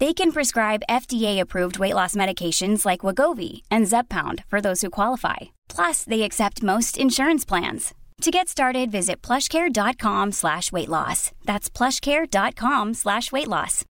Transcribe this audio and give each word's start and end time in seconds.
They 0.00 0.12
can 0.12 0.32
prescribe 0.32 0.82
FDA-approved 0.90 1.78
weight 1.78 1.94
loss 1.94 2.16
medications 2.16 2.84
like 2.84 3.00
Wagovi 3.00 3.62
and 3.70 3.86
Zepbound 3.86 4.44
for 4.46 4.60
those 4.60 4.80
who 4.80 4.90
qualify. 4.90 5.54
Plus, 5.68 6.02
they 6.04 6.22
accept 6.22 6.64
most 6.64 6.98
insurance 6.98 7.44
plans. 7.44 7.94
To 8.22 8.30
get 8.30 8.48
started, 8.48 8.90
visit 8.90 9.22
plushcare.com 9.22 10.32
slash 10.32 10.72
weight 10.72 10.88
loss. 10.88 11.30
That's 11.44 11.70
plushcare.com 11.70 12.94
slash 12.94 13.30
weight 13.32 13.48
loss. 13.48 13.84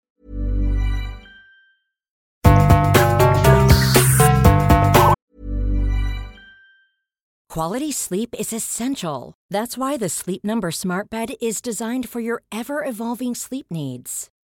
Quality 7.49 7.93
sleep 7.93 8.35
is 8.39 8.53
essential. 8.55 9.35
That's 9.51 9.77
why 9.77 9.99
the 9.99 10.09
Sleep 10.09 10.43
Number 10.43 10.71
Smart 10.71 11.11
Bed 11.11 11.35
is 11.43 11.61
designed 11.61 12.09
for 12.09 12.21
your 12.21 12.43
ever 12.51 12.83
evolving 12.83 13.35
sleep 13.35 13.67
needs. 13.71 14.31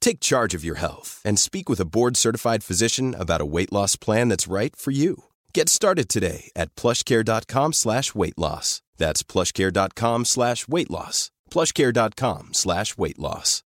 Take 0.00 0.20
charge 0.20 0.54
of 0.54 0.64
your 0.64 0.76
health 0.76 1.20
and 1.24 1.38
speak 1.38 1.68
with 1.68 1.80
a 1.80 1.84
board-certified 1.84 2.64
physician 2.64 3.14
about 3.14 3.40
a 3.42 3.46
weight 3.46 3.72
loss 3.72 3.94
plan 3.96 4.28
that's 4.28 4.48
right 4.48 4.74
for 4.74 4.90
you. 4.90 5.24
Get 5.52 5.68
started 5.68 6.08
today 6.08 6.50
at 6.56 6.74
plushcare.com 6.74 7.74
slash 7.74 8.14
weight 8.14 8.38
loss. 8.38 8.80
That's 8.96 9.22
plushcare.com 9.22 10.24
slash 10.24 10.66
weight 10.66 10.90
loss. 10.90 11.30
plushcare.com 11.50 12.54
slash 12.54 12.96
weight 12.96 13.18
loss. 13.18 13.62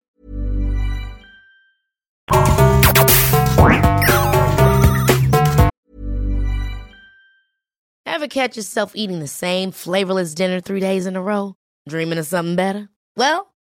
Ever 8.06 8.28
catch 8.28 8.58
yourself 8.58 8.94
eating 8.96 9.20
the 9.20 9.28
same 9.28 9.72
flavorless 9.72 10.34
dinner 10.34 10.60
three 10.60 10.80
days 10.80 11.06
in 11.06 11.16
a 11.16 11.22
row? 11.22 11.54
Dreaming 11.88 12.18
of 12.18 12.26
something 12.26 12.56
better? 12.56 12.90
Well, 13.16 13.54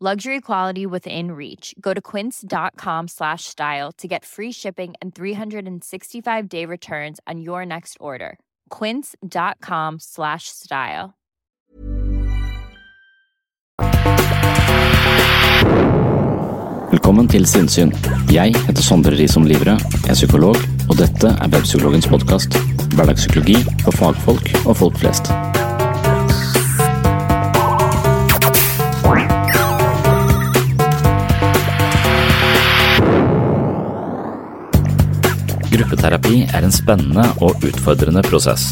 Luxury 0.00 0.40
quality 0.40 0.86
within 0.86 1.32
reach. 1.32 1.74
Go 1.80 1.92
to 1.92 2.00
quince.com 2.00 3.08
slash 3.08 3.44
style 3.46 3.90
to 3.98 4.06
get 4.06 4.24
free 4.24 4.52
shipping 4.52 4.94
and 5.02 5.12
365 5.12 6.48
day 6.48 6.64
returns 6.64 7.18
on 7.26 7.40
your 7.40 7.66
next 7.66 7.96
order. 7.98 8.38
Quince.com 8.70 9.98
slash 9.98 10.44
style. 10.46 11.14
Velkommen 16.90 17.28
til 17.28 17.46
Sinnsyn. 17.46 17.92
Jeg 18.30 18.54
heter 18.54 18.82
Sondre 18.82 19.10
Risom 19.18 19.50
Livre, 19.50 19.74
er 20.08 20.14
psykolog, 20.14 20.56
og 20.88 20.96
dette 21.02 21.34
er 21.34 21.50
Webpsykologens 21.50 22.06
podkast. 22.06 22.54
Hverdagspsykologi 22.94 23.58
for 23.82 23.90
fagfolk 23.90 24.54
og 24.64 24.76
folk 24.76 24.98
flest. 25.02 25.34
Gruppeterapi 35.68 36.46
er 36.56 36.64
en 36.64 36.72
spennende 36.72 37.26
og 37.44 37.60
utfordrende 37.60 38.22
prosess. 38.24 38.70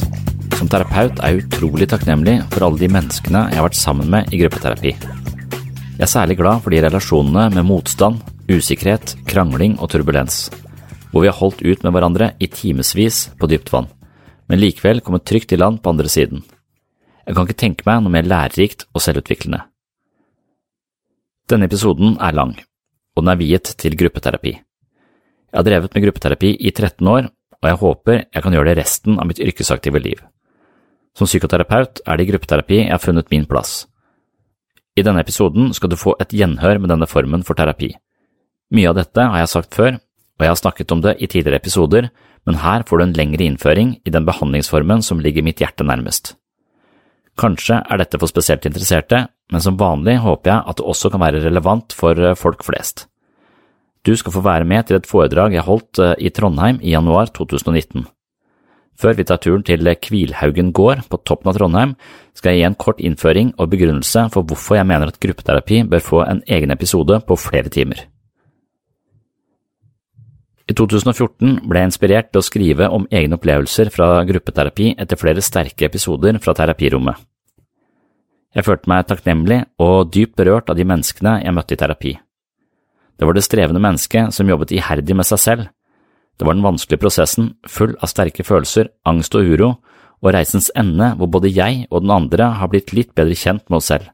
Som 0.56 0.70
terapeut 0.72 1.18
er 1.20 1.34
jeg 1.34 1.42
utrolig 1.42 1.90
takknemlig 1.92 2.38
for 2.54 2.64
alle 2.64 2.80
de 2.80 2.88
menneskene 2.88 3.42
jeg 3.50 3.58
har 3.58 3.66
vært 3.66 3.76
sammen 3.76 4.08
med 4.14 4.32
i 4.32 4.38
gruppeterapi. 4.40 4.94
Jeg 4.96 6.04
er 6.06 6.08
særlig 6.08 6.38
glad 6.40 6.62
for 6.64 6.72
de 6.72 6.80
relasjonene 6.80 7.50
med 7.52 7.68
motstand, 7.68 8.22
usikkerhet, 8.48 9.12
krangling 9.28 9.76
og 9.76 9.90
turbulens, 9.92 10.46
hvor 11.12 11.26
vi 11.26 11.28
har 11.28 11.36
holdt 11.36 11.60
ut 11.60 11.84
med 11.84 11.92
hverandre 11.92 12.30
i 12.40 12.48
timevis 12.48 13.26
på 13.36 13.50
dypt 13.52 13.74
vann, 13.76 13.90
men 14.48 14.62
likevel 14.62 15.04
kommet 15.04 15.28
trygt 15.28 15.52
i 15.52 15.60
land 15.60 15.82
på 15.84 15.92
andre 15.92 16.08
siden. 16.08 16.46
Jeg 17.26 17.36
kan 17.36 17.44
ikke 17.44 17.60
tenke 17.60 17.84
meg 17.84 18.00
noe 18.00 18.14
mer 18.16 18.24
lærerikt 18.24 18.88
og 18.94 19.04
selvutviklende. 19.04 19.66
Denne 21.52 21.68
episoden 21.68 22.16
er 22.24 22.40
lang, 22.40 22.56
og 23.12 23.20
den 23.26 23.34
er 23.34 23.44
viet 23.44 23.76
til 23.76 24.00
gruppeterapi. 24.00 24.62
Jeg 25.52 25.58
har 25.58 25.66
drevet 25.66 25.94
med 25.94 26.04
gruppeterapi 26.04 26.54
i 26.58 26.70
13 26.72 27.08
år, 27.08 27.28
og 27.62 27.68
jeg 27.70 27.80
håper 27.82 28.16
jeg 28.22 28.42
kan 28.44 28.56
gjøre 28.56 28.70
det 28.70 28.78
resten 28.80 29.20
av 29.20 29.28
mitt 29.28 29.40
yrkesaktive 29.42 30.02
liv. 30.02 30.22
Som 31.16 31.28
psykoterapeut 31.30 32.02
er 32.04 32.16
det 32.16 32.26
i 32.26 32.30
gruppeterapi 32.30 32.80
jeg 32.82 32.92
har 32.92 33.02
funnet 33.02 33.30
min 33.32 33.46
plass. 33.48 33.86
I 34.96 35.04
denne 35.04 35.20
episoden 35.20 35.72
skal 35.76 35.92
du 35.92 35.96
få 35.96 36.16
et 36.20 36.32
gjenhør 36.32 36.80
med 36.80 36.92
denne 36.92 37.08
formen 37.08 37.44
for 37.44 37.56
terapi. 37.56 37.94
Mye 38.72 38.90
av 38.90 38.98
dette 38.98 39.22
har 39.22 39.42
jeg 39.42 39.52
sagt 39.52 39.76
før, 39.76 39.96
og 40.36 40.44
jeg 40.44 40.52
har 40.52 40.60
snakket 40.60 40.92
om 40.92 41.02
det 41.04 41.16
i 41.20 41.28
tidligere 41.28 41.60
episoder, 41.62 42.10
men 42.46 42.60
her 42.62 42.84
får 42.86 42.98
du 42.98 43.04
en 43.06 43.16
lengre 43.16 43.46
innføring 43.46 43.96
i 44.04 44.12
den 44.12 44.26
behandlingsformen 44.26 45.02
som 45.02 45.20
ligger 45.20 45.44
mitt 45.46 45.62
hjerte 45.62 45.86
nærmest. 45.86 46.34
Kanskje 47.36 47.82
er 47.84 48.00
dette 48.00 48.18
for 48.20 48.30
spesielt 48.30 48.64
interesserte, 48.68 49.26
men 49.52 49.62
som 49.62 49.76
vanlig 49.80 50.18
håper 50.24 50.52
jeg 50.52 50.64
at 50.70 50.78
det 50.78 50.86
også 50.88 51.10
kan 51.12 51.22
være 51.22 51.42
relevant 51.44 51.92
for 51.96 52.16
folk 52.40 52.64
flest. 52.64 53.06
Du 54.06 54.12
skal 54.14 54.34
få 54.36 54.42
være 54.46 54.66
med 54.68 54.86
til 54.86 55.00
et 55.00 55.08
foredrag 55.08 55.56
jeg 55.56 55.66
holdt 55.66 55.98
eh, 55.98 56.14
i 56.22 56.30
Trondheim 56.30 56.78
i 56.78 56.92
januar 56.94 57.32
2019. 57.34 58.06
Før 58.96 59.16
vi 59.18 59.26
tar 59.28 59.40
turen 59.42 59.64
til 59.66 59.82
Kvilhaugen 60.00 60.70
gård 60.72 61.02
på 61.10 61.18
toppen 61.26 61.50
av 61.50 61.58
Trondheim, 61.58 61.96
skal 62.32 62.54
jeg 62.54 62.62
gi 62.62 62.66
en 62.70 62.78
kort 62.80 63.02
innføring 63.02 63.52
og 63.58 63.68
begrunnelse 63.74 64.28
for 64.32 64.46
hvorfor 64.46 64.78
jeg 64.78 64.88
mener 64.88 65.10
at 65.10 65.18
gruppeterapi 65.20 65.82
bør 65.90 66.04
få 66.04 66.22
en 66.24 66.40
egen 66.46 66.72
episode 66.72 67.18
på 67.26 67.36
flere 67.36 67.72
timer. 67.72 68.06
I 70.66 70.74
2014 70.74 71.60
ble 71.68 71.82
jeg 71.82 71.90
inspirert 71.92 72.30
til 72.32 72.40
å 72.40 72.46
skrive 72.46 72.88
om 72.90 73.06
egne 73.14 73.36
opplevelser 73.38 73.92
fra 73.94 74.24
gruppeterapi 74.26 74.94
etter 74.98 75.20
flere 75.20 75.44
sterke 75.44 75.86
episoder 75.86 76.40
fra 76.42 76.56
terapirommet. 76.58 77.20
Jeg 78.56 78.64
følte 78.64 78.88
meg 78.88 79.06
takknemlig 79.06 79.60
og 79.82 80.08
dypt 80.14 80.38
berørt 80.40 80.72
av 80.72 80.78
de 80.78 80.86
menneskene 80.88 81.42
jeg 81.44 81.54
møtte 81.54 81.76
i 81.76 81.82
terapi. 81.82 82.14
Det 83.16 83.26
var 83.26 83.36
det 83.36 83.44
strevende 83.46 83.80
mennesket 83.80 84.34
som 84.34 84.48
jobbet 84.48 84.74
iherdig 84.76 85.16
med 85.16 85.26
seg 85.28 85.40
selv. 85.40 85.68
Det 86.36 86.44
var 86.44 86.56
den 86.56 86.66
vanskelige 86.66 87.00
prosessen, 87.00 87.54
full 87.64 87.94
av 88.04 88.12
sterke 88.12 88.44
følelser, 88.44 88.90
angst 89.08 89.34
og 89.38 89.48
uro, 89.48 89.70
og 90.20 90.32
reisens 90.34 90.68
ende 90.76 91.12
hvor 91.16 91.30
både 91.32 91.52
jeg 91.52 91.86
og 91.90 92.04
den 92.04 92.12
andre 92.12 92.50
har 92.60 92.70
blitt 92.72 92.92
litt 92.96 93.14
bedre 93.16 93.36
kjent 93.36 93.64
med 93.68 93.80
oss 93.80 93.88
selv. 93.92 94.10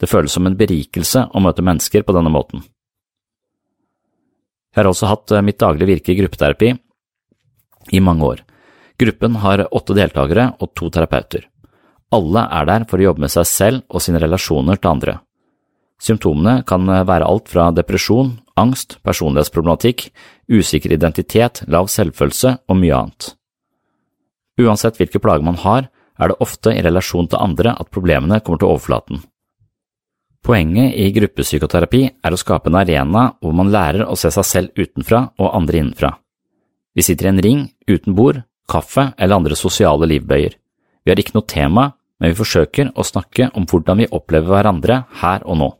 Det 0.00 0.08
føles 0.08 0.32
som 0.32 0.46
en 0.48 0.56
berikelse 0.56 1.26
å 1.32 1.42
møte 1.44 1.64
mennesker 1.64 2.04
på 2.04 2.16
denne 2.16 2.32
måten. 2.32 2.64
Jeg 4.70 4.82
har 4.82 4.88
også 4.88 5.10
hatt 5.10 5.32
eh, 5.34 5.44
mitt 5.44 5.58
daglige 5.60 5.90
virke 5.90 6.12
i 6.12 6.18
gruppeterapi 6.20 6.70
i 7.96 8.00
mange 8.04 8.24
år. 8.24 8.44
Gruppen 9.00 9.40
har 9.42 9.66
åtte 9.66 9.96
deltakere 9.96 10.52
og 10.60 10.72
to 10.76 10.90
terapeuter. 10.92 11.48
Alle 12.14 12.44
er 12.52 12.68
der 12.68 12.86
for 12.90 13.00
å 13.00 13.08
jobbe 13.08 13.24
med 13.24 13.32
seg 13.32 13.48
selv 13.48 13.82
og 13.88 14.04
sine 14.04 14.20
relasjoner 14.22 14.78
til 14.78 14.92
andre. 14.92 15.18
Symptomene 16.00 16.62
kan 16.66 16.86
være 16.88 17.28
alt 17.28 17.50
fra 17.52 17.68
depresjon, 17.76 18.38
angst, 18.56 18.96
personlighetsproblematikk, 19.04 20.06
usikker 20.48 20.94
identitet, 20.96 21.62
lav 21.68 21.90
selvfølelse 21.92 22.56
og 22.68 22.78
mye 22.80 22.96
annet. 22.96 23.34
Uansett 24.60 24.96
hvilke 25.00 25.20
plager 25.20 25.44
man 25.44 25.60
har, 25.60 25.90
er 26.20 26.32
det 26.32 26.40
ofte 26.44 26.72
i 26.76 26.82
relasjon 26.84 27.28
til 27.32 27.40
andre 27.40 27.74
at 27.80 27.92
problemene 27.92 28.40
kommer 28.44 28.60
til 28.60 28.72
overflaten. 28.72 29.22
Poenget 30.44 30.96
i 30.96 31.10
gruppepsykoterapi 31.12 32.02
er 32.24 32.32
å 32.32 32.40
skape 32.40 32.70
en 32.70 32.78
arena 32.80 33.26
hvor 33.40 33.52
man 33.56 33.72
lærer 33.72 34.06
å 34.08 34.16
se 34.16 34.32
seg 34.32 34.46
selv 34.48 34.80
utenfra 34.80 35.26
og 35.38 35.52
andre 35.56 35.82
innenfra. 35.82 36.14
Vi 36.96 37.04
sitter 37.04 37.28
i 37.28 37.32
en 37.34 37.42
ring, 37.44 37.66
uten 37.88 38.16
bord, 38.16 38.40
kaffe 38.68 39.10
eller 39.18 39.36
andre 39.36 39.56
sosiale 39.56 40.08
livbøyer. 40.08 40.56
Vi 41.04 41.12
har 41.12 41.20
ikke 41.20 41.36
noe 41.36 41.48
tema, 41.48 41.90
men 42.20 42.32
vi 42.32 42.40
forsøker 42.40 42.92
å 42.96 43.06
snakke 43.06 43.50
om 43.56 43.68
hvordan 43.68 44.02
vi 44.02 44.10
opplever 44.10 44.56
hverandre 44.56 45.04
her 45.20 45.44
og 45.44 45.60
nå. 45.60 45.70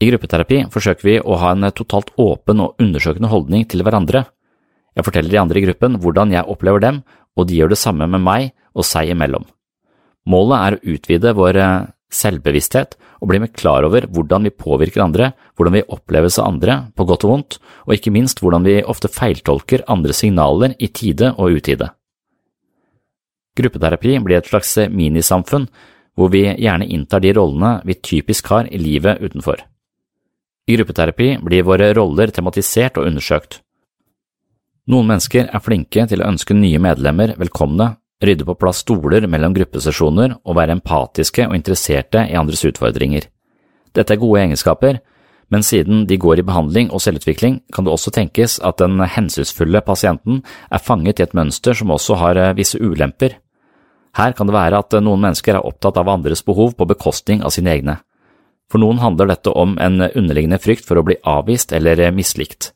I 0.00 0.08
gruppeterapi 0.08 0.62
forsøker 0.72 1.04
vi 1.04 1.14
å 1.20 1.36
ha 1.42 1.52
en 1.52 1.68
totalt 1.76 2.14
åpen 2.20 2.62
og 2.64 2.80
undersøkende 2.80 3.28
holdning 3.28 3.66
til 3.68 3.84
hverandre. 3.84 4.24
Jeg 4.96 5.04
forteller 5.04 5.34
de 5.34 5.40
andre 5.42 5.60
i 5.60 5.64
gruppen 5.66 5.98
hvordan 6.00 6.32
jeg 6.32 6.48
opplever 6.48 6.80
dem, 6.80 7.02
og 7.36 7.48
de 7.48 7.58
gjør 7.58 7.74
det 7.74 7.80
samme 7.80 8.08
med 8.08 8.24
meg 8.24 8.50
og 8.72 8.86
seg 8.88 9.12
imellom. 9.12 9.44
Målet 10.30 10.56
er 10.56 10.76
å 10.76 10.94
utvide 10.94 11.34
vår 11.36 11.58
eh, 11.60 11.88
selvbevissthet 12.10 12.96
og 13.20 13.28
bli 13.30 13.40
mer 13.42 13.52
klar 13.52 13.84
over 13.84 14.06
hvordan 14.08 14.48
vi 14.48 14.54
påvirker 14.56 15.04
andre, 15.04 15.30
hvordan 15.56 15.76
vi 15.76 15.86
oppleves 15.92 16.38
av 16.40 16.48
andre, 16.48 16.76
på 16.96 17.06
godt 17.08 17.26
og 17.26 17.32
vondt, 17.34 17.58
og 17.86 17.94
ikke 17.96 18.12
minst 18.14 18.40
hvordan 18.40 18.64
vi 18.64 18.80
ofte 18.80 19.10
feiltolker 19.12 19.84
andre 19.92 20.16
signaler 20.16 20.76
i 20.80 20.88
tide 20.88 21.34
og 21.36 21.60
utide. 21.60 21.90
Gruppeterapi 23.58 24.16
blir 24.24 24.40
et 24.40 24.48
slags 24.48 24.78
minisamfunn 24.88 25.68
hvor 26.16 26.32
vi 26.32 26.46
gjerne 26.48 26.88
inntar 26.88 27.20
de 27.20 27.34
rollene 27.36 27.80
vi 27.84 27.98
typisk 28.00 28.48
har 28.52 28.70
i 28.70 28.80
livet 28.80 29.20
utenfor. 29.20 29.60
I 30.70 30.76
gruppeterapi 30.76 31.32
blir 31.42 31.66
våre 31.66 31.88
roller 31.96 32.30
tematisert 32.30 32.98
og 33.00 33.08
undersøkt. 33.08 33.58
Noen 34.90 35.08
mennesker 35.10 35.48
er 35.50 35.62
flinke 35.64 36.04
til 36.06 36.22
å 36.22 36.28
ønske 36.30 36.54
nye 36.54 36.78
medlemmer 36.82 37.32
velkomne, 37.40 37.96
rydde 38.22 38.46
på 38.46 38.54
plass 38.60 38.84
stoler 38.84 39.26
mellom 39.30 39.54
gruppesesjoner 39.56 40.36
og 40.44 40.56
være 40.58 40.76
empatiske 40.76 41.48
og 41.48 41.56
interesserte 41.56 42.22
i 42.28 42.36
andres 42.38 42.62
utfordringer. 42.68 43.26
Dette 43.96 44.14
er 44.14 44.20
gode 44.22 44.44
egenskaper, 44.44 45.00
men 45.50 45.66
siden 45.66 46.04
de 46.06 46.18
går 46.20 46.38
i 46.38 46.46
behandling 46.46 46.92
og 46.94 47.02
selvutvikling, 47.02 47.58
kan 47.74 47.86
det 47.86 47.94
også 47.94 48.12
tenkes 48.14 48.60
at 48.62 48.78
den 48.78 49.00
hensynsfulle 49.02 49.82
pasienten 49.82 50.44
er 50.70 50.84
fanget 50.84 51.18
i 51.18 51.26
et 51.26 51.34
mønster 51.34 51.74
som 51.74 51.90
også 51.90 52.20
har 52.20 52.38
eh, 52.38 52.52
visse 52.54 52.78
ulemper. 52.78 53.40
Her 54.14 54.36
kan 54.38 54.46
det 54.46 54.54
være 54.54 54.78
at 54.84 54.94
noen 55.02 55.22
mennesker 55.26 55.58
er 55.58 55.66
opptatt 55.66 55.98
av 55.98 56.12
andres 56.12 56.44
behov 56.46 56.76
på 56.78 56.86
bekostning 56.92 57.42
av 57.42 57.54
sine 57.54 57.74
egne. 57.74 57.98
For 58.70 58.78
noen 58.78 59.00
handler 59.02 59.32
dette 59.32 59.50
om 59.50 59.74
en 59.82 59.98
underliggende 60.06 60.60
frykt 60.62 60.86
for 60.86 61.00
å 61.00 61.06
bli 61.06 61.18
avvist 61.26 61.72
eller 61.74 62.02
mislikt. 62.14 62.70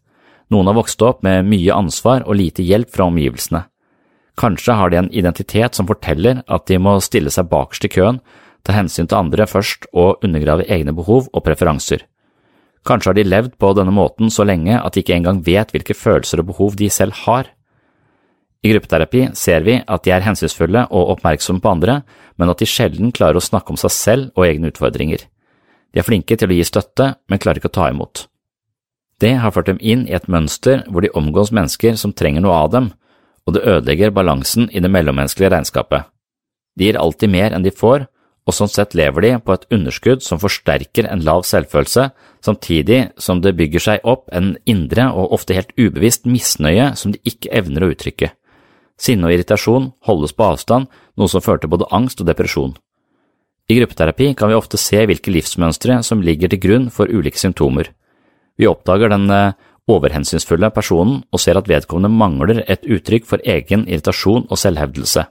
Noen 0.50 0.69
har 0.69 0.76
vokst 0.76 1.02
opp 1.02 1.23
med 1.25 1.46
mye 1.49 1.75
ansvar 1.75 2.26
og 2.26 2.37
lite 2.41 2.64
hjelp 2.67 2.91
fra 2.93 3.06
omgivelsene. 3.08 3.62
Kanskje 4.35 4.75
har 4.75 4.91
de 4.91 4.99
en 4.99 5.12
identitet 5.14 5.79
som 5.79 5.86
forteller 5.86 6.43
at 6.51 6.67
de 6.67 6.81
må 6.82 6.96
stille 7.03 7.31
seg 7.31 7.46
bakerst 7.51 7.86
i 7.86 7.93
køen, 7.94 8.19
ta 8.67 8.74
hensyn 8.74 9.06
til 9.06 9.20
andre 9.20 9.46
først 9.46 9.86
og 9.93 10.24
undergrave 10.24 10.67
egne 10.67 10.94
behov 10.96 11.29
og 11.31 11.44
preferanser. 11.46 12.03
Kanskje 12.84 13.13
har 13.13 13.17
de 13.17 13.24
levd 13.24 13.55
på 13.60 13.70
denne 13.79 13.94
måten 13.94 14.32
så 14.32 14.44
lenge 14.44 14.77
at 14.77 14.94
de 14.94 15.05
ikke 15.05 15.15
engang 15.17 15.41
vet 15.46 15.70
hvilke 15.72 15.96
følelser 15.96 16.43
og 16.43 16.51
behov 16.51 16.74
de 16.81 16.91
selv 16.93 17.15
har. 17.24 17.46
I 18.65 18.72
gruppeterapi 18.72 19.29
ser 19.36 19.65
vi 19.65 19.79
at 19.79 20.05
de 20.05 20.13
er 20.13 20.24
hensynsfulle 20.24 20.86
og 20.91 21.15
oppmerksomme 21.15 21.63
på 21.65 21.70
andre, 21.70 22.01
men 22.36 22.51
at 22.51 22.60
de 22.60 22.69
sjelden 22.69 23.13
klarer 23.13 23.39
å 23.39 23.44
snakke 23.44 23.72
om 23.72 23.81
seg 23.81 23.93
selv 23.93 24.31
og 24.34 24.48
egne 24.48 24.72
utfordringer. 24.72 25.29
De 25.94 26.03
er 26.03 26.06
flinke 26.06 26.36
til 26.36 26.51
å 26.51 26.56
gi 26.56 26.65
støtte, 26.67 27.13
men 27.31 27.39
klarer 27.39 27.63
ikke 27.63 27.70
å 27.70 27.79
ta 27.79 27.89
imot. 27.93 28.27
Det 29.22 29.36
har 29.39 29.55
ført 29.55 29.70
dem 29.70 29.79
inn 29.79 30.08
i 30.08 30.17
et 30.17 30.27
mønster 30.27 30.82
hvor 30.91 31.05
de 31.05 31.13
omgås 31.15 31.53
mennesker 31.55 31.94
som 32.01 32.13
trenger 32.13 32.43
noe 32.43 32.56
av 32.65 32.72
dem, 32.72 32.91
og 33.46 33.55
det 33.55 33.63
ødelegger 33.63 34.10
balansen 34.17 34.67
i 34.72 34.82
det 34.82 34.91
mellommenneskelige 34.91 35.53
regnskapet. 35.55 36.10
De 36.74 36.89
gir 36.89 36.98
alltid 36.98 37.31
mer 37.31 37.55
enn 37.55 37.63
de 37.63 37.70
får, 37.70 38.08
og 38.44 38.53
sånn 38.53 38.69
sett 38.69 38.96
lever 38.98 39.24
de 39.24 39.32
på 39.41 39.55
et 39.55 39.67
underskudd 39.72 40.24
som 40.24 40.41
forsterker 40.43 41.06
en 41.08 41.22
lav 41.24 41.46
selvfølelse, 41.48 42.10
samtidig 42.44 42.98
som 43.17 43.41
det 43.41 43.55
bygger 43.56 43.84
seg 43.86 44.05
opp 44.05 44.27
en 44.36 44.56
indre 44.69 45.06
og 45.15 45.32
ofte 45.39 45.56
helt 45.56 45.72
ubevisst 45.79 46.27
misnøye 46.29 46.91
som 46.98 47.15
de 47.15 47.22
ikke 47.24 47.53
evner 47.55 47.86
å 47.86 47.93
uttrykke. 47.94 48.34
Sinne 49.01 49.29
og 49.29 49.36
irritasjon 49.36 49.93
holdes 50.06 50.34
på 50.36 50.51
avstand, 50.51 50.91
noe 51.17 51.31
som 51.31 51.43
fører 51.44 51.65
til 51.65 51.72
både 51.72 51.89
angst 51.94 52.20
og 52.20 52.29
depresjon. 52.29 52.77
I 53.69 53.79
gruppeterapi 53.79 54.35
kan 54.37 54.51
vi 54.51 54.56
ofte 54.59 54.77
se 54.77 55.06
hvilke 55.09 55.33
livsmønstre 55.33 56.03
som 56.05 56.21
ligger 56.23 56.51
til 56.53 56.61
grunn 56.61 56.91
for 56.93 57.09
ulike 57.09 57.41
symptomer. 57.41 57.89
Vi 58.61 58.69
oppdager 58.69 59.09
den 59.09 59.25
eh, 59.33 59.55
overhensynsfulle 59.89 60.69
personen 60.75 61.23
og 61.33 61.41
ser 61.41 61.56
at 61.56 61.71
vedkommende 61.71 62.13
mangler 62.13 62.61
et 62.69 62.85
uttrykk 62.85 63.25
for 63.29 63.44
egen 63.44 63.87
irritasjon 63.89 64.44
og 64.51 64.61
selvhevdelse. 64.61 65.25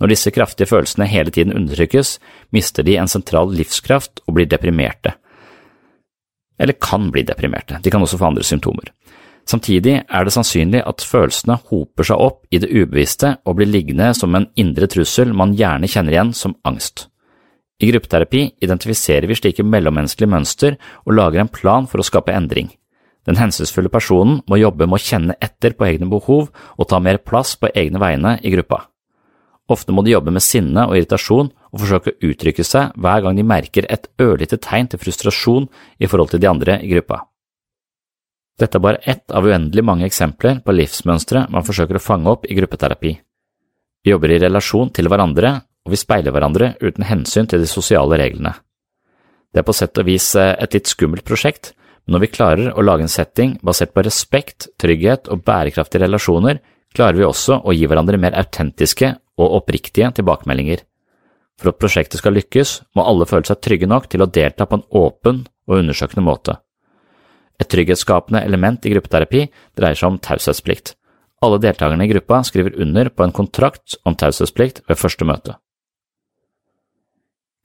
Når 0.00 0.12
disse 0.14 0.32
kraftige 0.32 0.70
følelsene 0.70 1.08
hele 1.12 1.30
tiden 1.30 1.52
undertrykkes, 1.52 2.14
mister 2.56 2.86
de 2.86 2.96
en 2.96 3.12
sentral 3.12 3.52
livskraft 3.52 4.22
og 4.26 4.38
blir 4.38 4.48
deprimerte. 4.48 5.12
Eller 6.60 6.80
kan 6.80 7.10
bli 7.12 7.26
deprimerte, 7.28 7.76
de 7.84 7.92
kan 7.92 8.00
også 8.00 8.16
få 8.20 8.30
andre 8.30 8.44
symptomer. 8.44 8.88
Samtidig 9.48 9.98
er 10.08 10.24
det 10.24 10.32
sannsynlig 10.32 10.80
at 10.86 11.04
følelsene 11.04 11.58
hoper 11.68 12.08
seg 12.08 12.24
opp 12.24 12.42
i 12.52 12.60
det 12.62 12.72
ubevisste 12.72 13.36
og 13.44 13.60
blir 13.60 13.68
liggende 13.68 14.12
som 14.16 14.32
en 14.36 14.48
indre 14.56 14.88
trussel 14.88 15.32
man 15.36 15.52
gjerne 15.56 15.88
kjenner 15.88 16.16
igjen 16.16 16.36
som 16.36 16.56
angst. 16.64 17.10
I 17.80 17.88
gruppeterapi 17.88 18.42
identifiserer 18.60 19.26
vi 19.28 19.38
slike 19.38 19.64
mellommenneskelige 19.64 20.30
mønster 20.30 20.76
og 21.06 21.14
lager 21.16 21.40
en 21.40 21.52
plan 21.52 21.88
for 21.88 22.02
å 22.02 22.06
skape 22.06 22.34
endring. 22.36 22.68
Den 23.28 23.38
hensynsfulle 23.40 23.92
personen 23.92 24.40
må 24.48 24.58
jobbe 24.60 24.86
med 24.88 25.00
å 25.00 25.04
kjenne 25.04 25.36
etter 25.40 25.74
på 25.76 25.86
egne 25.88 26.08
behov 26.10 26.50
og 26.50 26.88
ta 26.88 27.00
mer 27.00 27.20
plass 27.24 27.54
på 27.56 27.72
egne 27.74 28.00
vegne 28.00 28.36
i 28.44 28.52
gruppa. 28.52 28.82
Ofte 29.70 29.94
må 29.94 30.02
de 30.02 30.12
jobbe 30.12 30.32
med 30.34 30.42
sinne 30.42 30.86
og 30.88 30.96
irritasjon 30.98 31.50
og 31.70 31.82
forsøke 31.82 32.12
å 32.12 32.30
uttrykke 32.30 32.64
seg 32.66 32.96
hver 33.00 33.24
gang 33.24 33.38
de 33.38 33.46
merker 33.46 33.86
et 33.88 34.08
ørlite 34.20 34.58
tegn 34.58 34.90
til 34.90 35.00
frustrasjon 35.00 35.68
i 36.00 36.08
forhold 36.10 36.32
til 36.32 36.42
de 36.42 36.50
andre 36.50 36.80
i 36.82 36.90
gruppa. 36.90 37.22
Dette 38.60 38.76
er 38.76 38.84
bare 38.84 39.00
ett 39.08 39.30
av 39.32 39.46
uendelig 39.46 39.84
mange 39.86 40.08
eksempler 40.08 40.60
på 40.64 40.74
livsmønstre 40.74 41.46
man 41.54 41.64
forsøker 41.64 41.96
å 41.96 42.02
fange 42.02 42.28
opp 42.28 42.44
i 42.44 42.56
gruppeterapi. 42.58 43.12
Vi 44.04 44.12
jobber 44.12 44.32
i 44.32 44.40
relasjon 44.42 44.90
til 44.96 45.08
hverandre, 45.12 45.60
og 45.90 45.96
vi 45.96 45.98
speiler 45.98 46.30
hverandre 46.30 46.76
uten 46.78 47.02
hensyn 47.02 47.48
til 47.50 47.58
de 47.58 47.66
sosiale 47.66 48.14
reglene. 48.20 48.54
Det 49.50 49.64
er 49.64 49.66
på 49.66 49.74
sett 49.74 49.98
og 49.98 50.06
vis 50.06 50.28
eh, 50.38 50.54
et 50.62 50.76
litt 50.76 50.86
skummelt 50.86 51.26
prosjekt, 51.26 51.72
men 52.06 52.14
når 52.14 52.22
vi 52.22 52.34
klarer 52.36 52.76
å 52.78 52.84
lage 52.84 53.02
en 53.02 53.10
setting 53.10 53.56
basert 53.66 53.90
på 53.90 54.04
respekt, 54.06 54.68
trygghet 54.78 55.26
og 55.34 55.42
bærekraftige 55.42 56.04
relasjoner, 56.04 56.60
klarer 56.94 57.18
vi 57.18 57.26
også 57.26 57.58
å 57.66 57.74
gi 57.74 57.88
hverandre 57.90 58.20
mer 58.22 58.36
autentiske 58.38 59.10
og 59.40 59.56
oppriktige 59.58 60.12
tilbakemeldinger. 60.14 60.84
For 61.58 61.72
at 61.72 61.80
prosjektet 61.82 62.22
skal 62.22 62.36
lykkes, 62.38 62.76
må 62.94 63.04
alle 63.04 63.26
føle 63.28 63.50
seg 63.50 63.58
trygge 63.58 63.88
nok 63.90 64.06
til 64.10 64.22
å 64.22 64.30
delta 64.30 64.68
på 64.70 64.78
en 64.78 64.86
åpen 64.96 65.42
og 65.66 65.80
undersøkende 65.82 66.24
måte. 66.24 66.54
Et 67.60 67.68
trygghetsskapende 67.68 68.44
element 68.46 68.86
i 68.86 68.94
gruppeterapi 68.94 69.42
dreier 69.76 69.98
seg 69.98 70.14
om 70.14 70.20
taushetsplikt. 70.22 70.94
Alle 71.42 71.58
deltakerne 71.60 72.06
i 72.06 72.12
gruppa 72.12 72.40
skriver 72.46 72.78
under 72.80 73.10
på 73.10 73.26
en 73.26 73.34
kontrakt 73.34 73.98
om 74.06 74.16
taushetsplikt 74.16 74.84
ved 74.86 75.00
første 75.00 75.26
møte. 75.28 75.58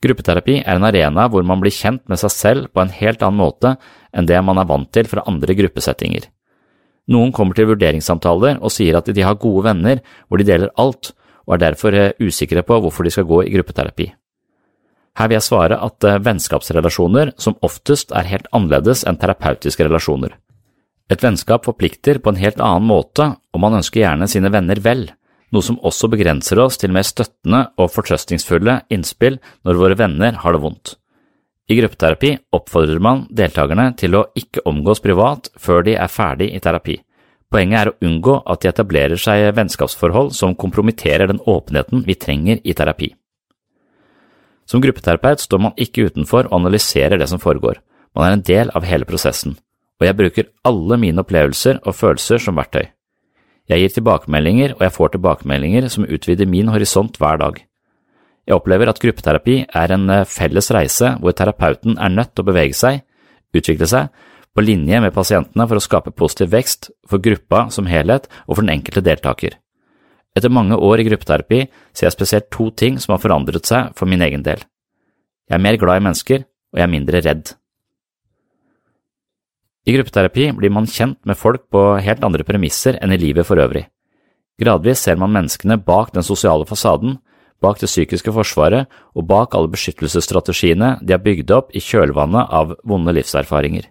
Gruppeterapi 0.03 0.59
er 0.61 0.75
en 0.75 0.87
arena 0.87 1.27
hvor 1.31 1.45
man 1.47 1.61
blir 1.63 1.73
kjent 1.73 2.03
med 2.11 2.19
seg 2.21 2.33
selv 2.33 2.71
på 2.73 2.83
en 2.83 2.93
helt 2.93 3.23
annen 3.23 3.39
måte 3.39 3.75
enn 4.15 4.27
det 4.29 4.41
man 4.43 4.59
er 4.61 4.67
vant 4.69 4.91
til 4.93 5.07
fra 5.09 5.23
andre 5.29 5.55
gruppesettinger. 5.57 6.27
Noen 7.11 7.31
kommer 7.35 7.57
til 7.57 7.69
vurderingssamtaler 7.69 8.59
og 8.59 8.73
sier 8.73 8.97
at 8.97 9.09
de 9.13 9.25
har 9.25 9.37
gode 9.41 9.67
venner 9.67 10.01
hvor 10.27 10.41
de 10.41 10.47
deler 10.47 10.73
alt, 10.81 11.13
og 11.45 11.55
er 11.55 11.65
derfor 11.67 11.93
eh, 11.93 12.13
usikre 12.19 12.63
på 12.65 12.79
hvorfor 12.81 13.05
de 13.05 13.13
skal 13.13 13.27
gå 13.29 13.43
i 13.45 13.51
gruppeterapi. 13.53 14.07
Her 15.15 15.29
vil 15.29 15.37
jeg 15.37 15.47
svare 15.47 15.77
at 15.85 16.07
eh, 16.07 16.21
vennskapsrelasjoner 16.25 17.35
som 17.41 17.57
oftest 17.65 18.11
er 18.11 18.27
helt 18.31 18.49
annerledes 18.51 19.05
enn 19.05 19.19
terapeutiske 19.21 19.85
relasjoner. 19.85 20.33
Et 21.13 21.21
vennskap 21.21 21.67
forplikter 21.67 22.17
på 22.17 22.33
en 22.33 22.41
helt 22.41 22.57
annen 22.57 22.89
måte, 22.89 23.35
og 23.53 23.61
man 23.61 23.77
ønsker 23.77 24.01
gjerne 24.01 24.27
sine 24.31 24.49
venner 24.49 24.81
vel, 24.81 25.05
noe 25.53 25.65
som 25.65 25.79
også 25.85 26.09
begrenser 26.11 26.59
oss 26.61 26.79
til 26.81 26.93
mer 26.95 27.05
støttende 27.05 27.67
og 27.81 27.91
fortrøstningsfulle 27.93 28.79
innspill 28.93 29.39
når 29.65 29.81
våre 29.81 29.97
venner 29.99 30.39
har 30.41 30.55
det 30.55 30.63
vondt. 30.63 30.95
I 31.65 31.79
gruppeterapi 31.79 32.35
oppfordrer 32.53 33.01
man 33.01 33.25
deltakerne 33.33 33.89
til 33.97 34.17
å 34.17 34.27
ikke 34.37 34.63
omgås 34.69 35.01
privat 35.01 35.49
før 35.57 35.85
de 35.87 35.95
er 35.97 36.11
ferdig 36.11 36.51
i 36.53 36.61
terapi. 36.61 36.99
Poenget 37.49 37.79
er 37.79 37.89
å 37.91 37.97
unngå 38.05 38.35
at 38.45 38.61
de 38.61 38.69
etablerer 38.69 39.21
seg 39.21 39.47
vennskapsforhold 39.57 40.33
som 40.37 40.57
kompromitterer 40.57 41.29
den 41.29 41.41
åpenheten 41.41 42.03
vi 42.05 42.17
trenger 42.21 42.61
i 42.61 42.73
terapi. 42.77 43.11
Som 44.65 44.81
gruppeterapeut 44.81 45.41
står 45.41 45.61
man 45.61 45.77
ikke 45.77 46.07
utenfor 46.09 46.49
og 46.49 46.57
analyserer 46.59 47.21
det 47.21 47.29
som 47.29 47.41
foregår, 47.41 47.81
man 48.15 48.27
er 48.27 48.37
en 48.37 48.45
del 48.45 48.71
av 48.73 48.85
hele 48.87 49.05
prosessen, 49.05 49.57
og 49.99 50.07
jeg 50.07 50.17
bruker 50.17 50.51
alle 50.65 50.97
mine 51.01 51.21
opplevelser 51.21 51.81
og 51.83 51.97
følelser 51.97 52.41
som 52.41 52.57
verktøy. 52.57 52.94
Jeg 53.65 53.81
gir 53.81 53.95
tilbakemeldinger, 53.95 54.75
og 54.77 54.83
jeg 54.85 54.93
får 54.93 55.15
tilbakemeldinger 55.15 55.87
som 55.89 56.05
utvider 56.05 56.49
min 56.49 56.69
horisont 56.69 57.17
hver 57.17 57.39
dag. 57.41 57.57
Jeg 58.45 58.59
opplever 58.59 58.91
at 58.91 59.01
gruppeterapi 59.01 59.57
er 59.65 59.93
en 59.95 60.05
eh, 60.13 60.27
felles 60.29 60.69
reise 60.73 61.15
hvor 61.21 61.33
terapeuten 61.33 61.97
er 61.97 62.13
nødt 62.13 62.35
til 62.35 62.45
å 62.45 62.49
bevege 62.51 62.77
seg, 62.77 63.01
utvikle 63.57 63.89
seg, 63.89 64.13
på 64.55 64.63
linje 64.63 65.01
med 65.01 65.13
pasientene 65.15 65.65
for 65.67 65.79
å 65.79 65.83
skape 65.83 66.13
positiv 66.15 66.53
vekst 66.53 66.91
for 67.09 67.19
gruppa 67.19 67.65
som 67.73 67.89
helhet 67.89 68.29
og 68.45 68.53
for 68.53 68.61
den 68.63 68.75
enkelte 68.77 69.03
deltaker. 69.03 69.57
Etter 70.35 70.53
mange 70.53 70.77
år 70.77 71.01
i 71.01 71.07
gruppeterapi 71.09 71.65
ser 71.95 72.07
jeg 72.07 72.15
spesielt 72.15 72.51
to 72.53 72.69
ting 72.71 72.99
som 73.01 73.15
har 73.15 73.23
forandret 73.23 73.67
seg 73.67 73.91
for 73.97 74.07
min 74.07 74.23
egen 74.23 74.45
del. 74.45 74.61
Jeg 75.49 75.57
er 75.57 75.63
mer 75.63 75.77
glad 75.81 75.99
i 75.99 76.05
mennesker, 76.05 76.45
og 76.45 76.79
jeg 76.79 76.85
er 76.85 76.91
mindre 76.91 77.21
redd. 77.25 77.55
I 79.85 79.93
gruppeterapi 79.93 80.49
blir 80.57 80.73
man 80.73 80.87
kjent 80.89 81.19
med 81.25 81.37
folk 81.37 81.67
på 81.69 81.81
helt 82.01 82.23
andre 82.25 82.45
premisser 82.47 82.97
enn 83.01 83.13
i 83.13 83.19
livet 83.21 83.45
for 83.45 83.61
øvrig. 83.61 83.85
Gradvis 84.61 85.03
ser 85.05 85.19
man 85.19 85.33
menneskene 85.35 85.77
bak 85.77 86.13
den 86.15 86.25
sosiale 86.25 86.65
fasaden, 86.65 87.19
bak 87.61 87.79
det 87.81 87.89
psykiske 87.91 88.33
forsvaret 88.33 88.89
og 89.13 89.27
bak 89.29 89.55
alle 89.55 89.71
beskyttelsesstrategiene 89.73 90.95
de 91.01 91.13
har 91.13 91.23
bygd 91.23 91.51
opp 91.53 91.75
i 91.75 91.83
kjølvannet 91.83 92.49
av 92.49 92.75
vonde 92.83 93.13
livserfaringer. 93.15 93.85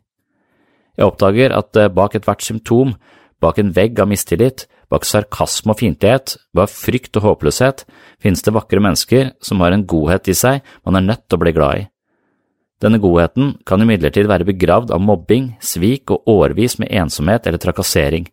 Jeg 0.94 1.06
oppdager 1.06 1.54
at 1.54 1.76
eh, 1.76 1.90
bak 1.90 2.14
ethvert 2.14 2.42
symptom, 2.42 2.94
bak 3.42 3.58
en 3.58 3.72
vegg 3.74 3.98
av 4.00 4.08
mistillit, 4.10 4.66
Bak 4.92 5.06
sarkasme 5.08 5.72
og 5.72 5.80
fiendtlighet, 5.80 6.36
bak 6.54 6.70
frykt 6.70 7.16
og 7.18 7.24
håpløshet, 7.28 7.84
finnes 8.22 8.44
det 8.44 8.52
vakre 8.54 8.82
mennesker 8.84 9.32
som 9.42 9.62
har 9.64 9.74
en 9.74 9.86
godhet 9.88 10.28
i 10.30 10.36
seg 10.36 10.60
man 10.84 11.00
er 11.00 11.06
nødt 11.08 11.24
til 11.26 11.38
å 11.38 11.42
bli 11.42 11.54
glad 11.56 11.80
i. 11.80 11.86
Denne 12.84 13.00
godheten 13.00 13.54
kan 13.64 13.80
imidlertid 13.80 14.28
være 14.28 14.44
begravd 14.44 14.90
av 14.92 15.00
mobbing, 15.00 15.54
svik 15.64 16.10
og 16.12 16.28
årevis 16.28 16.76
med 16.82 16.92
ensomhet 16.92 17.46
eller 17.48 17.62
trakassering. 17.62 18.26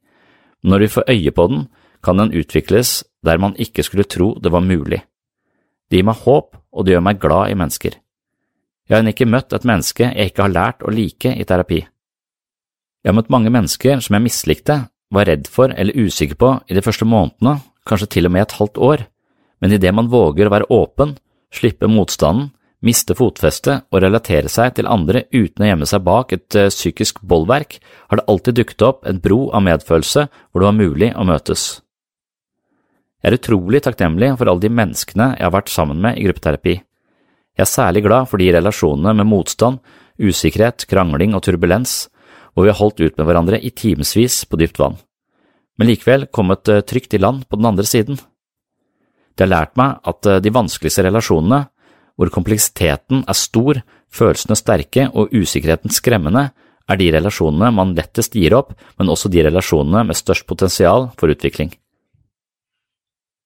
Når 0.67 0.83
vi 0.83 0.91
får 0.91 1.07
øye 1.13 1.31
på 1.31 1.47
den, 1.47 1.61
kan 2.03 2.19
den 2.19 2.33
utvikles 2.35 3.03
der 3.23 3.39
man 3.39 3.55
ikke 3.55 3.85
skulle 3.85 4.03
tro 4.03 4.33
det 4.41 4.51
var 4.51 4.65
mulig. 4.65 4.99
Det 5.87 5.99
gir 5.99 6.07
meg 6.07 6.23
håp, 6.25 6.57
og 6.71 6.85
det 6.85 6.95
gjør 6.95 7.05
meg 7.05 7.19
glad 7.21 7.51
i 7.51 7.55
mennesker. 7.55 7.95
Jeg 8.89 8.97
har 8.97 9.07
ikke 9.07 9.29
møtt 9.29 9.53
et 9.53 9.67
menneske 9.67 10.09
jeg 10.09 10.31
ikke 10.31 10.43
har 10.43 10.55
lært 10.55 10.83
å 10.83 10.91
like 10.91 11.31
i 11.31 11.47
terapi. 11.47 11.79
Jeg 13.01 13.09
har 13.09 13.15
møtt 13.15 13.31
mange 13.31 13.51
mennesker 13.53 14.01
som 14.03 14.17
jeg 14.17 14.25
mislikte, 14.25 14.81
var 15.11 15.27
redd 15.27 15.47
for 15.51 15.71
eller 15.71 15.95
usikker 15.95 16.39
på 16.39 16.49
i 16.67 16.75
de 16.75 16.83
første 16.83 17.07
månedene, 17.07 17.59
kanskje 17.87 18.07
til 18.15 18.27
og 18.27 18.33
med 18.35 18.45
et 18.45 18.55
halvt 18.59 18.79
år, 18.79 19.03
men 19.61 19.75
idet 19.75 19.93
man 19.95 20.09
våger 20.11 20.47
å 20.47 20.53
være 20.53 20.69
åpen, 20.71 21.15
slippe 21.51 21.89
motstanden, 21.91 22.51
miste 22.85 23.15
fotfestet 23.17 23.87
og 23.91 24.01
relatere 24.03 24.49
seg 24.49 24.75
til 24.77 24.89
andre 24.89 25.25
uten 25.31 25.63
å 25.63 25.69
gjemme 25.69 25.87
seg 25.89 26.03
bak 26.05 26.33
et 26.35 26.57
uh, 26.57 26.69
psykisk 26.73 27.21
bollverk, 27.21 27.77
har 28.09 28.19
det 28.19 28.27
alltid 28.31 28.57
dukket 28.57 28.85
opp 28.87 29.07
en 29.07 29.21
bro 29.21 29.43
av 29.53 29.65
medfølelse 29.67 30.27
hvor 30.27 30.61
det 30.61 30.69
var 30.69 30.77
mulig 30.79 31.11
å 31.13 31.25
møtes. 31.27 31.65
Jeg 33.21 33.29
er 33.29 33.37
utrolig 33.37 33.83
takknemlig 33.85 34.31
for 34.39 34.49
alle 34.49 34.63
de 34.63 34.71
menneskene 34.73 35.35
jeg 35.35 35.45
har 35.45 35.53
vært 35.53 35.69
sammen 35.69 36.01
med 36.01 36.17
i 36.17 36.25
gruppeterapi. 36.25 36.79
Jeg 37.53 37.67
er 37.67 37.69
særlig 37.69 38.01
glad 38.07 38.29
for 38.31 38.41
de 38.41 38.49
relasjonene 38.55 39.13
med 39.19 39.29
motstand, 39.29 39.77
usikkerhet, 40.21 40.87
krangling 40.89 41.35
og 41.37 41.45
turbulens 41.45 42.07
hvor 42.51 42.65
vi 42.65 42.71
har 42.73 42.79
holdt 42.81 42.99
ut 42.99 43.17
med 43.17 43.27
hverandre 43.27 43.61
i 43.61 43.71
timevis 43.71 44.41
på 44.49 44.59
dypt 44.59 44.79
vann, 44.81 44.97
men 45.79 45.87
likevel 45.87 46.27
kommet 46.33 46.67
eh, 46.67 46.83
trygt 46.83 47.13
i 47.15 47.21
land 47.21 47.45
på 47.47 47.59
den 47.59 47.69
andre 47.69 47.85
siden. 47.87 48.19
Det 49.35 49.45
har 49.45 49.51
lært 49.53 49.77
meg 49.79 50.01
at 50.07 50.27
eh, 50.27 50.41
de 50.43 50.53
vanskeligste 50.53 51.05
relasjonene, 51.07 51.63
hvor 52.21 52.29
kompleksiteten 52.29 53.25
er 53.25 53.37
stor, 53.37 53.81
følelsene 54.13 54.57
sterke 54.59 55.07
og 55.09 55.33
usikkerheten 55.33 55.93
skremmende, 55.93 56.51
er 56.85 56.99
de 56.99 57.09
relasjonene 57.15 57.71
man 57.73 57.95
lettest 57.97 58.35
gir 58.37 58.53
opp, 58.53 58.75
men 58.99 59.09
også 59.09 59.31
de 59.31 59.41
relasjonene 59.47 60.05
med 60.05 60.19
størst 60.19 60.45
potensial 60.45 61.09
for 61.17 61.33
utvikling. 61.33 61.73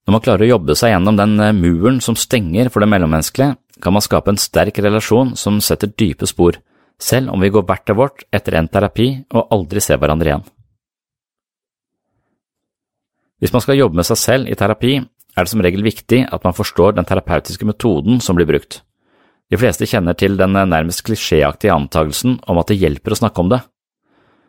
Når 0.05 0.13
man 0.13 0.22
klarer 0.22 0.46
å 0.46 0.53
jobbe 0.53 0.75
seg 0.77 0.91
gjennom 0.91 1.17
den 1.17 1.39
eh, 1.41 1.55
muren 1.55 1.98
som 2.03 2.17
stenger 2.20 2.70
for 2.70 2.84
det 2.84 2.91
mellommenneskelige, 2.91 3.55
kan 3.82 3.96
man 3.96 4.03
skape 4.03 4.32
en 4.32 4.39
sterk 4.39 4.77
relasjon 4.84 5.34
som 5.39 5.58
setter 5.63 5.89
dype 5.98 6.27
spor 6.29 6.60
selv 7.01 7.34
om 7.34 7.41
vi 7.41 7.51
går 7.51 7.65
hvert 7.67 7.86
til 7.88 7.98
vårt 8.00 8.24
etter 8.34 8.55
en 8.55 8.70
terapi 8.72 9.08
og 9.36 9.51
aldri 9.51 9.82
ser 9.84 10.00
hverandre 10.00 10.32
igjen. 10.32 10.46
Hvis 13.44 13.51
man 13.51 13.63
skal 13.65 13.77
jobbe 13.77 14.00
med 14.00 14.08
seg 14.08 14.20
selv 14.20 14.50
i 14.50 14.55
terapi, 14.55 14.94
er 15.35 15.43
det 15.43 15.51
som 15.51 15.63
regel 15.63 15.83
viktig 15.83 16.23
at 16.31 16.43
man 16.47 16.55
forstår 16.55 16.95
den 16.95 17.07
terapeutiske 17.07 17.67
metoden 17.67 18.21
som 18.23 18.37
blir 18.37 18.47
brukt. 18.49 18.81
De 19.51 19.59
fleste 19.61 19.85
kjenner 19.85 20.15
til 20.17 20.37
den 20.39 20.55
nærmest 20.55 21.03
klisjéaktige 21.05 21.75
antagelsen 21.75 22.39
om 22.49 22.59
at 22.61 22.71
det 22.71 22.79
hjelper 22.81 23.13
å 23.13 23.19
snakke 23.19 23.43
om 23.43 23.51
det. 23.51 23.61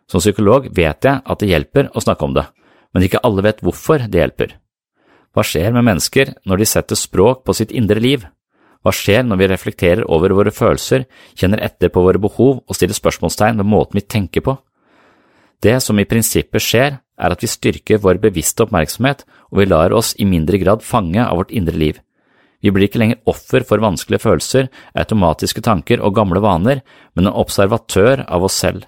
Som 0.08 0.22
psykolog 0.22 0.70
vet 0.72 1.04
jeg 1.04 1.20
at 1.20 1.42
det 1.42 1.50
hjelper 1.50 1.90
å 1.92 2.02
snakke 2.02 2.24
om 2.24 2.36
det, 2.36 2.46
men 2.94 3.04
ikke 3.04 3.20
alle 3.26 3.44
vet 3.44 3.60
hvorfor 3.66 4.06
det 4.06 4.22
hjelper. 4.22 4.54
Hva 5.34 5.44
skjer 5.44 5.74
med 5.74 5.84
mennesker 5.84 6.32
når 6.48 6.62
de 6.62 6.68
setter 6.70 6.96
språk 6.96 7.42
på 7.44 7.52
sitt 7.58 7.74
indre 7.74 8.00
liv? 8.00 8.22
Hva 8.80 8.94
skjer 8.94 9.26
når 9.26 9.40
vi 9.40 9.48
reflekterer 9.50 10.06
over 10.08 10.32
våre 10.32 10.52
følelser, 10.54 11.04
kjenner 11.36 11.60
etter 11.66 11.90
på 11.92 12.04
våre 12.06 12.22
behov 12.22 12.62
og 12.62 12.78
stiller 12.78 12.96
spørsmålstegn 12.96 13.58
ved 13.60 13.68
måten 13.68 13.98
vi 13.98 14.06
tenker 14.06 14.46
på? 14.46 14.54
Det 15.60 15.76
som 15.82 15.98
i 15.98 16.06
prinsippet 16.08 16.62
skjer, 16.62 16.96
er 17.16 17.32
at 17.32 17.42
vi 17.42 17.50
styrker 17.50 18.02
vår 18.02 18.20
bevisste 18.23 18.66
oppmerksomhet, 18.66 19.25
og 19.52 19.61
vi 19.61 19.68
lar 19.68 19.94
oss 19.96 20.14
i 20.20 20.28
mindre 20.28 20.61
grad 20.62 20.85
fange 20.85 21.23
av 21.23 21.40
vårt 21.40 21.54
indre 21.54 21.76
liv. 21.76 22.00
Vi 22.64 22.73
blir 22.73 22.88
ikke 22.88 23.00
lenger 23.02 23.20
offer 23.30 23.64
for 23.68 23.82
vanskelige 23.82 24.25
følelser, 24.25 24.68
automatiske 24.96 25.62
tanker 25.64 26.02
og 26.02 26.16
gamle 26.16 26.40
vaner, 26.42 26.82
men 27.14 27.28
en 27.28 27.38
observatør 27.44 28.25
av 28.26 28.46
oss 28.49 28.56
selv. 28.58 28.87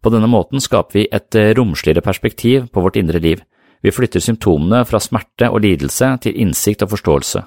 På 0.00 0.12
denne 0.12 0.30
måten 0.30 0.62
skaper 0.62 0.96
vi 0.96 1.08
et 1.12 1.36
eh, 1.36 1.52
romsligere 1.56 2.04
perspektiv 2.04 2.68
på 2.72 2.84
vårt 2.84 2.96
indre 2.96 3.20
liv. 3.20 3.42
Vi 3.84 3.92
flytter 3.92 4.20
symptomene 4.20 4.84
fra 4.88 5.00
smerte 5.00 5.48
og 5.50 5.62
lidelse 5.64 6.12
til 6.24 6.36
innsikt 6.40 6.84
og 6.84 6.92
forståelse. 6.94 7.42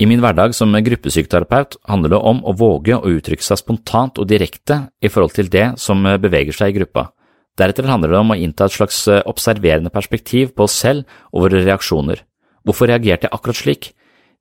I 0.00 0.08
min 0.10 0.20
hverdag 0.20 0.52
som 0.56 0.74
gruppesykoterapeut 0.74 1.78
handler 1.88 2.12
det 2.12 2.20
om 2.20 2.42
å 2.44 2.52
våge 2.58 2.96
å 2.98 3.12
uttrykke 3.16 3.44
seg 3.44 3.60
spontant 3.60 4.18
og 4.20 4.28
direkte 4.28 4.88
i 5.00 5.08
forhold 5.08 5.36
til 5.36 5.48
det 5.52 5.68
som 5.80 6.02
beveger 6.20 6.56
seg 6.56 6.72
i 6.72 6.80
gruppa. 6.80 7.12
Deretter 7.58 7.86
handler 7.86 8.10
det 8.10 8.20
om 8.20 8.32
å 8.34 8.38
innta 8.38 8.66
et 8.66 8.74
slags 8.74 9.04
observerende 9.22 9.92
perspektiv 9.94 10.54
på 10.56 10.66
oss 10.66 10.74
selv 10.82 11.04
og 11.30 11.46
våre 11.46 11.62
reaksjoner. 11.62 12.24
Hvorfor 12.66 12.90
reagerte 12.90 13.28
jeg 13.28 13.34
akkurat 13.36 13.60
slik? 13.60 13.90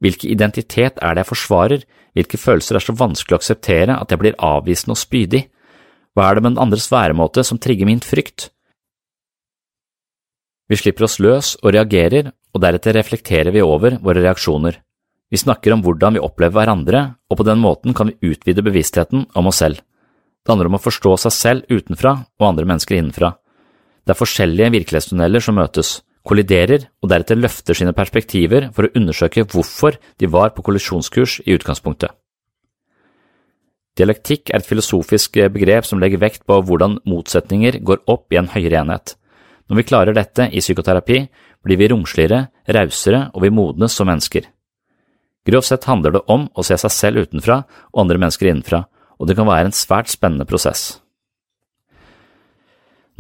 Hvilken 0.04 0.34
identitet 0.34 0.98
er 1.00 1.14
det 1.14 1.24
jeg 1.24 1.30
forsvarer, 1.30 1.84
hvilke 2.18 2.40
følelser 2.40 2.78
er 2.78 2.84
så 2.84 2.96
vanskelig 2.98 3.38
å 3.38 3.40
akseptere 3.40 3.98
at 4.00 4.12
jeg 4.12 4.22
blir 4.22 4.40
avvisende 4.42 4.98
og 4.98 5.02
spydig? 5.02 5.46
Hva 6.14 6.30
er 6.30 6.38
det 6.38 6.44
med 6.44 6.56
den 6.56 6.64
andres 6.66 6.90
væremåte 6.92 7.46
som 7.46 7.62
trigger 7.62 7.90
min 7.90 8.02
frykt? 8.04 8.50
Vi 10.70 10.80
slipper 10.80 11.06
oss 11.06 11.20
løs 11.22 11.54
og 11.62 11.74
reagerer, 11.76 12.32
og 12.54 12.62
deretter 12.62 12.96
reflekterer 12.98 13.54
vi 13.54 13.64
over 13.66 13.98
våre 14.02 14.22
reaksjoner. 14.24 14.78
Vi 15.34 15.42
snakker 15.42 15.74
om 15.74 15.82
hvordan 15.86 16.16
vi 16.18 16.22
opplever 16.22 16.60
hverandre, 16.62 17.02
og 17.30 17.40
på 17.40 17.46
den 17.48 17.62
måten 17.62 17.96
kan 17.98 18.12
vi 18.12 18.34
utvide 18.34 18.64
bevisstheten 18.66 19.26
om 19.34 19.50
oss 19.50 19.62
selv. 19.64 19.82
Det 20.44 20.52
handler 20.52 20.68
om 20.68 20.76
å 20.76 20.84
forstå 20.84 21.16
seg 21.24 21.34
selv 21.36 21.72
utenfra 21.72 22.18
og 22.40 22.48
andre 22.50 22.68
mennesker 22.68 22.98
innenfra. 22.98 23.32
Det 24.04 24.12
er 24.12 24.20
forskjellige 24.20 24.74
virkelighetstunneler 24.74 25.44
som 25.44 25.56
møtes, 25.56 26.02
kolliderer 26.28 26.90
og 27.04 27.12
deretter 27.12 27.40
løfter 27.40 27.78
sine 27.78 27.94
perspektiver 27.96 28.68
for 28.76 28.88
å 28.88 28.94
undersøke 29.00 29.46
hvorfor 29.48 29.96
de 30.20 30.28
var 30.32 30.52
på 30.56 30.66
kollisjonskurs 30.68 31.40
i 31.48 31.56
utgangspunktet. 31.56 32.12
Dialektikk 33.96 34.50
er 34.50 34.60
et 34.60 34.68
filosofisk 34.68 35.38
begrep 35.54 35.86
som 35.86 36.00
legger 36.02 36.20
vekt 36.20 36.48
på 36.50 36.58
hvordan 36.66 36.98
motsetninger 37.08 37.78
går 37.86 38.02
opp 38.10 38.34
i 38.34 38.40
en 38.42 38.50
høyere 38.50 38.82
enhet. 38.82 39.14
Når 39.70 39.80
vi 39.80 39.86
klarer 39.88 40.18
dette 40.18 40.50
i 40.50 40.64
psykoterapi, 40.64 41.20
blir 41.64 41.80
vi 41.80 41.88
romsligere, 41.92 42.48
rausere 42.68 43.30
og 43.32 43.46
vi 43.46 43.54
modnes 43.54 43.96
som 43.96 44.10
mennesker. 44.10 44.50
Grovt 45.48 45.70
sett 45.70 45.86
handler 45.88 46.16
det 46.16 46.24
om 46.32 46.48
å 46.56 46.66
se 46.66 46.76
seg 46.80 46.92
selv 46.92 47.28
utenfra 47.28 47.62
og 47.94 48.02
andre 48.04 48.20
mennesker 48.20 48.50
innenfra, 48.50 48.84
og 49.24 49.30
det 49.30 49.38
kan 49.40 49.48
være 49.48 49.70
en 49.70 49.76
svært 49.76 50.12
spennende 50.12 50.44
prosess. 50.44 50.98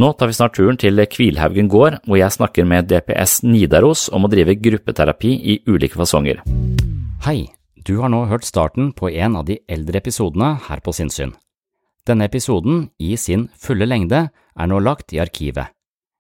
Nå 0.02 0.10
tar 0.18 0.28
vi 0.28 0.36
snart 0.36 0.58
turen 0.58 0.76
til 0.82 1.00
Kvilhaugen 1.08 1.70
gård, 1.72 2.00
hvor 2.04 2.18
jeg 2.20 2.36
snakker 2.36 2.66
med 2.68 2.90
DPS 2.90 3.44
Nidaros 3.46 4.10
om 4.12 4.26
å 4.26 4.32
drive 4.32 4.58
gruppeterapi 4.60 5.32
i 5.54 5.60
ulike 5.70 5.96
fasonger. 5.96 6.42
Hei, 7.24 7.54
du 7.88 8.02
har 8.02 8.12
nå 8.12 8.26
hørt 8.28 8.44
starten 8.44 8.92
på 8.92 9.14
en 9.14 9.38
av 9.40 9.48
de 9.48 9.62
eldre 9.72 10.02
episodene 10.02 10.58
her 10.68 10.84
på 10.84 10.92
Sinnsyn. 10.98 11.32
Denne 12.04 12.28
episoden, 12.28 12.90
i 13.00 13.16
sin 13.16 13.48
fulle 13.56 13.88
lengde, 13.88 14.26
er 14.28 14.68
nå 14.68 14.82
lagt 14.84 15.14
i 15.16 15.22
arkivet. 15.24 15.72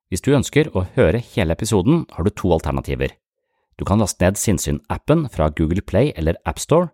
Hvis 0.07 0.23
du 0.23 0.31
ønsker 0.37 0.69
å 0.71 0.85
høre 0.95 1.19
hele 1.33 1.57
episoden, 1.57 2.05
har 2.13 2.23
du 2.23 2.31
to 2.31 2.53
alternativer. 2.55 3.17
Du 3.75 3.83
kan 3.89 3.99
laste 3.99 4.21
ned 4.23 4.37
Sinnsyn-appen 4.39 5.25
fra 5.33 5.49
Google 5.49 5.81
Play 5.81 6.13
eller 6.15 6.37
AppStore. 6.45 6.93